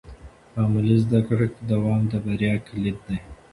[0.51, 3.17] په عملي زده کړه کې دوام د بریا کلید دی.